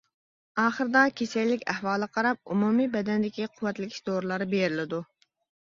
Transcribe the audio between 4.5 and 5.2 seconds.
بېرىلىدۇ.